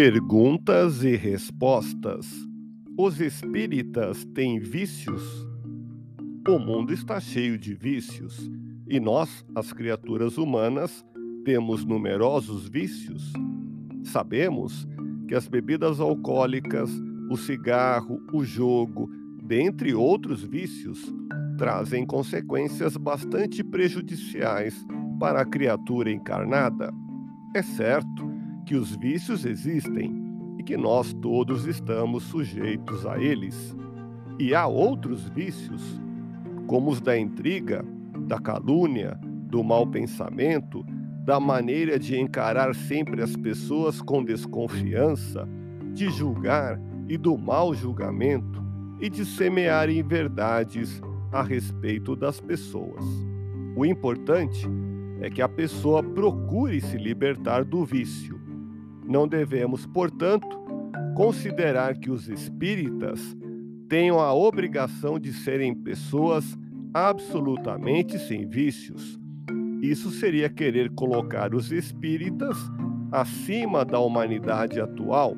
[0.00, 2.24] Perguntas e respostas.
[2.96, 5.24] Os espíritas têm vícios?
[6.48, 8.48] O mundo está cheio de vícios
[8.86, 11.04] e nós, as criaturas humanas,
[11.44, 13.32] temos numerosos vícios.
[14.04, 14.86] Sabemos
[15.26, 16.92] que as bebidas alcoólicas,
[17.28, 19.10] o cigarro, o jogo,
[19.42, 21.12] dentre outros vícios,
[21.56, 24.76] trazem consequências bastante prejudiciais
[25.18, 26.94] para a criatura encarnada.
[27.52, 28.27] É certo
[28.68, 30.14] que os vícios existem
[30.58, 33.74] e que nós todos estamos sujeitos a eles.
[34.38, 35.82] E há outros vícios,
[36.66, 37.82] como os da intriga,
[38.26, 40.84] da calúnia, do mau pensamento,
[41.24, 45.48] da maneira de encarar sempre as pessoas com desconfiança,
[45.94, 48.62] de julgar e do mau julgamento
[49.00, 51.00] e de semear inverdades
[51.32, 53.02] a respeito das pessoas.
[53.74, 54.68] O importante
[55.22, 58.37] é que a pessoa procure se libertar do vício
[59.08, 60.46] não devemos, portanto,
[61.16, 63.36] considerar que os espíritas
[63.88, 66.56] tenham a obrigação de serem pessoas
[66.92, 69.18] absolutamente sem vícios.
[69.80, 72.56] Isso seria querer colocar os espíritas
[73.10, 75.34] acima da humanidade atual,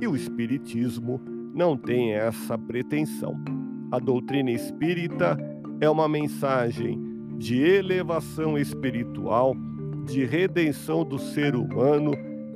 [0.00, 1.20] e o espiritismo
[1.54, 3.36] não tem essa pretensão.
[3.92, 5.38] A doutrina espírita
[5.80, 7.00] é uma mensagem
[7.38, 9.54] de elevação espiritual,
[10.04, 12.12] de redenção do ser humano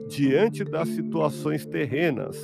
[0.09, 2.43] diante das situações terrenas,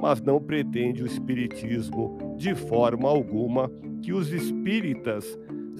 [0.00, 3.70] mas não pretende o Espiritismo, de forma alguma,
[4.02, 5.38] que os espíritas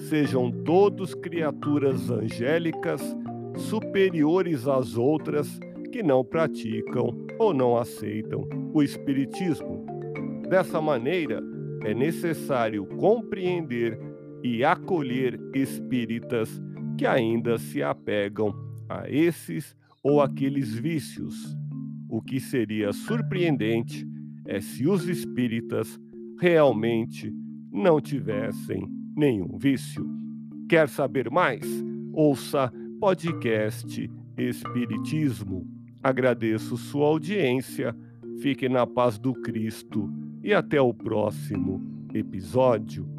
[0.09, 3.01] sejam todos criaturas angélicas
[3.55, 5.59] superiores às outras
[5.91, 9.85] que não praticam ou não aceitam o Espiritismo.
[10.49, 11.43] Dessa maneira,
[11.83, 13.99] é necessário compreender
[14.43, 16.61] e acolher espíritas
[16.97, 18.53] que ainda se apegam
[18.89, 21.57] a esses ou aqueles vícios.
[22.09, 24.07] O que seria surpreendente
[24.45, 25.99] é se os espíritas
[26.39, 27.33] realmente
[27.71, 30.07] não tivessem nenhum vício.
[30.69, 31.65] Quer saber mais?
[32.13, 35.67] Ouça podcast Espiritismo.
[36.01, 37.95] Agradeço sua audiência,
[38.39, 40.09] fique na paz do Cristo
[40.43, 41.81] e até o próximo
[42.13, 43.16] episódio.